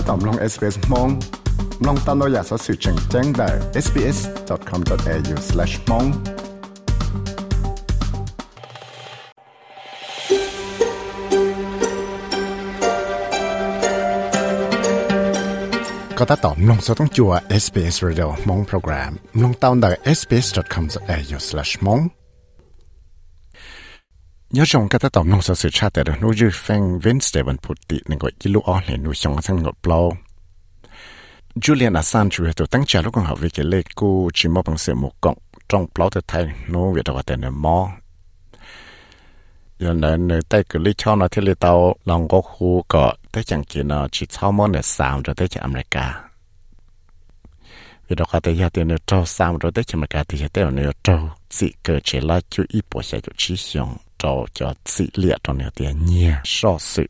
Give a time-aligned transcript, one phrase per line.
[0.08, 1.08] ตอมลง SBS มอง
[1.86, 3.48] ลองตามเราอยากสอสื่อแจ้งแจ้งได้
[3.84, 6.08] sbs.com.au/mong
[16.18, 17.32] ก็ถ้าตอมลงสต้องจัว
[17.62, 19.12] SBS Radio มองโปรแกรม
[19.42, 22.02] ลงตามได้ sbs.com.au/mong
[24.51, 27.73] nhớ trong cái nông sở sự cha tệ đó nuôi dư phanh Wednesday vẫn phụ
[27.87, 29.03] tị nên gọi gilu ó lên
[31.55, 34.95] Julian Assange tổ tăng trả lúc học về cái lê cô chỉ mong bằng sự
[34.95, 35.11] một
[35.69, 37.91] trong plau từ thay nó việc đó tên là mò.
[39.79, 43.43] Giờ này nơi tay cứ lý nó thì lý tàu, lòng có khu có tới
[43.43, 46.23] chẳng kia nó chỉ sau món là sao rồi tới chẳng America.
[48.07, 50.47] Vì đó có thể giờ tiền nó trâu sao rồi tới chẳng America thì giờ
[50.53, 51.29] tiền nó trâu.
[51.49, 53.55] Chỉ cờ chỉ là chú ý bộ sẽ chú chỉ
[54.21, 57.05] trâu cho chỉ liệt trong này tiền nhiều so sự.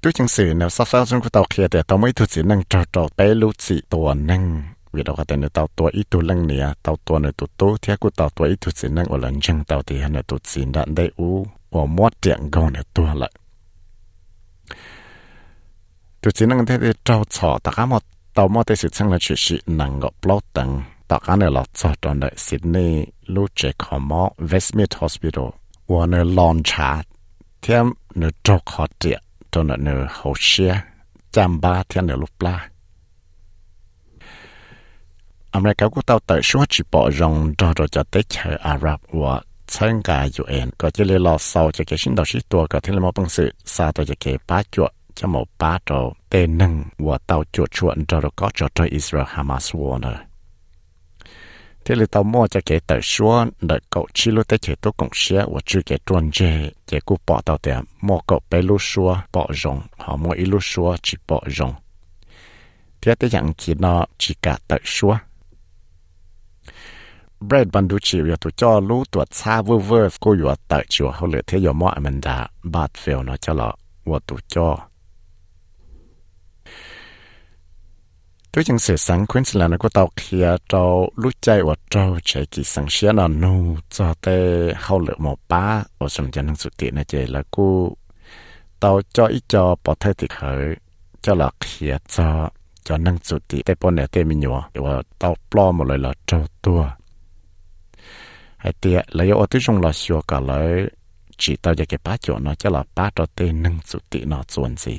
[0.00, 2.42] Tôi chẳng sự nếu sao sao trong cái tàu kia thì tàu mới thực sự
[2.42, 4.62] năng trò trò bé lũ chỉ tổ năng.
[4.92, 7.46] Vì đâu có thể là tàu tuổi ít tu lăng nè, tàu tuổi này tu
[7.56, 10.12] tu thì cái tàu tuổi ít thực sự năng ở lần chân tàu thì hắn
[10.12, 13.30] là tu chỉ đạn đây u ở mót tiện gòn này tu lại
[16.20, 18.00] tu chỉ năng thế thì trâu trò tất cả mọi
[18.34, 20.40] tàu mọi thì sự chẳng là chuyện gì năng gặp lâu
[21.05, 25.45] tầng tất cả này là chọ trong đại Sydney lưu chế khó mó Westmead Hospital
[25.87, 27.07] và nơi launch chart
[27.61, 30.81] thêm nơi trâu khó tiện cho nó nửa hậu xe
[31.31, 32.67] chăm ba thiên nửa lúc la
[35.51, 38.99] America của tao tới số chỉ bỏ rong cho rồi cho tới chờ Ả Rập
[39.11, 39.41] và
[39.77, 45.89] 参加 UN ก็จะเลยรอสาวจะเกี่ยวชินดอกชิตัวก็ที่เราบังสือซาตัวจะเกี่ยวป้าจวดจะหมอป้าโต
[46.29, 46.73] เตนึง
[47.05, 50.13] ว่าเตาจวดชวนจอรก็จอดอิสราเอลฮามาสวอนะ
[51.86, 54.92] thế là tao mua cho cái tờ số đợi cậu chỉ lúc tới chế tôi
[54.96, 58.62] cũng sẽ và chưa cái tuần chế chế cụ bỏ tao tiền mua cậu bé
[58.62, 61.74] lúc số bỏ rồng, họ mua ít lúc số chỉ bỏ rồng.
[63.00, 65.16] Thế tới dạng chỉ nó chỉ cả tờ số
[67.40, 70.80] Brad ban du chỉ việc tụi cho lũ tuột xa vơ vơ, cô vừa tờ
[70.88, 74.38] chùa họ lựa thế giờ mọi mình đã, bạt phèo nó cho lọ và tụi
[74.48, 74.78] cho.
[78.56, 82.46] Tôi chẳng sự sáng Queensland nó có tàu kia trâu lúc chạy và trâu chạy
[82.46, 86.56] kỳ sáng xía nó nô cho tê hậu lựa một ba ở trong chân năng
[86.56, 87.96] sự tiện này chạy là cô
[88.80, 90.58] tàu cho ít cho bỏ thay thịt hở
[91.22, 92.50] cho là kia cho
[92.84, 93.62] cho năng sự tiện.
[93.62, 96.88] Tê bọn này tê mình nhỏ và tàu plo một lời là trâu tua.
[98.56, 100.90] Hay tiệt lấy ở tí trong là xua cả lấy
[101.38, 104.28] chỉ tao cho cái bá chỗ nó cho là bá cho tê năng sự tiện
[104.28, 104.98] nó chuẩn gì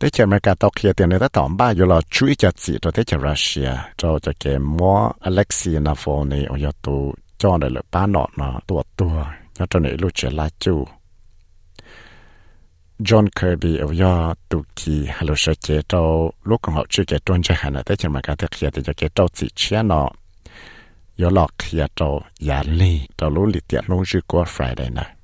[0.00, 2.34] thế chả mấy cả tàu kia tiền này ta tỏm ba rồi là chú ý
[2.34, 7.14] cho chị cho thế chả Russia cho cho cái mua Alexei Navalny ở nhà tù
[7.38, 9.24] cho này là ba nọ nó tua tua
[9.58, 10.84] nhà cho này lúc chả là chú
[12.98, 17.04] John Kirby ở nhà tù kỳ hà lô sợ chế cho lúc còn họ chưa
[17.06, 19.48] cái tuần cho hắn thế chả mấy cả tàu kia thì cho cái tàu chị
[19.54, 20.10] chia nó
[24.26, 25.14] qua Friday này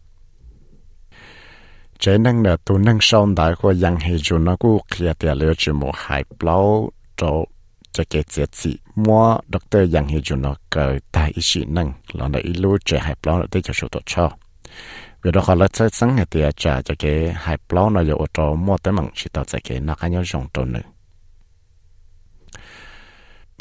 [1.98, 5.54] chế năng nè tu năng sông đại của yang hệ chủ cũng kia tiền liệu
[5.58, 7.44] chỉ một hai bao cho
[7.92, 8.44] cho cái chế
[8.94, 12.78] mua doctor yang hệ chủ nó cởi tại ý sĩ năng là nó ít lúa
[12.84, 14.30] chế hai bao cho số tổ cho
[15.22, 18.54] vì đó họ lấy chơi sáng ngày tiền trả cái hai bao nó giờ ô
[18.54, 20.80] mua tới mảng chỉ tao cái nó cái nhau dùng nữa.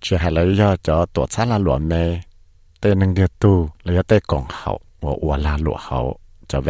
[0.00, 2.20] chỉ hay lấy cho cho tổ chức là luận mê
[2.80, 6.60] tê năng địa tu là tê cộng hậu và là lụa hậu cho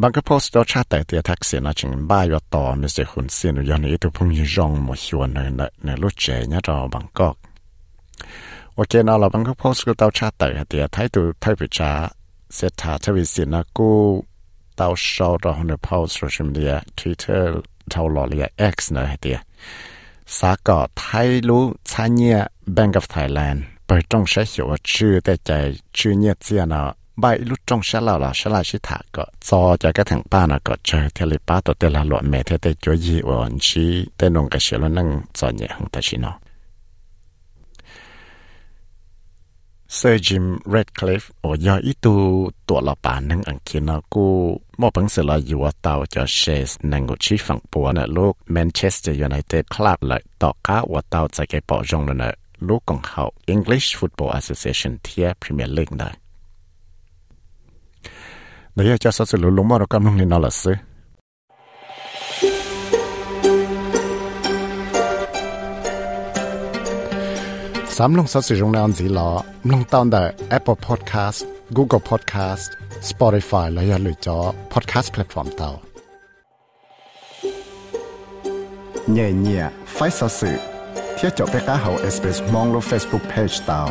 [0.00, 5.38] บางก็โพสต์ตัวชาติแต่ทักษิณนะจึงบ้ายต่อมีเสียหุ่นเสียนยันนี้ตัวพงยรองหมดชวนใน
[5.84, 7.28] ในรถเจเนี่ยเราบางก็
[8.74, 11.90] โอเคนะเราบางก็โพสต์ก็ตัวชาติแต่เดียไทยตัวไทยพิจา
[12.54, 13.90] เสถาทวิสินะกู
[14.80, 17.60] ตัวชาวเราในโพสต์โซเชียลมีเดียทวิตเตอร์
[17.90, 18.44] เท่าหล่อเรีย
[18.74, 19.38] X นะเดีย
[20.38, 22.38] สากอไทยรู้ชาเนี่ย
[22.76, 25.50] Bank of Thailand เปิดตรงใช้หัวชื่อแต่ใจ
[25.96, 26.46] ชื่อเนี่ยเ
[27.19, 33.85] ใบลุจงชะลาละชะลาชิถาก็ซอจะก็ถึงป้านะก็เจอเทเลป้าตัวเตลาหลวดเมเทเตจอยีอ่อนชี
[34.15, 35.07] เตนงกระเชลนั่ง
[35.37, 36.31] จอเนี่ยของตาชินอ
[39.95, 42.15] เซอร์จิมเรดคลิฟโอยออีตู
[42.67, 44.27] ตัวละปานึงอังคีนากู
[44.79, 52.29] มอบังเสลาอยู่ว่าเตาจะเชสนังกุชิฝั่งปัวน่ะลูกแมนเชสเตอร์ยูไนเต็ดคลับเลยต่อก้าว่าเตาจะเก็บปอจงนะ
[52.67, 53.23] ลูกของเขา
[53.53, 56.09] English Football Association เทียพรีเมียร์ลีกนะ
[58.75, 60.73] เดี๋ยวจะสรุปลงมาเรากำลังเรียนอะไรสิ
[67.95, 69.29] สามลงสัสิรงนอันสีลอ
[69.71, 70.23] ลงตอนได้
[70.57, 71.39] Apple Podcast
[71.77, 72.65] Google Podcast
[73.09, 74.37] Spotify และอย่าลืมจอ
[74.73, 75.69] Podcast Platform เตา
[79.11, 79.63] เนี่ยเนี่ย
[79.93, 80.51] ไฟสัสิ
[81.15, 83.81] เที่ยวจบไปก้าเขา SBS มองลง Facebook Page เตา